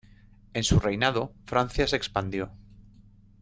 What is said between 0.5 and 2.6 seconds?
En su reinado, Francia se expandió.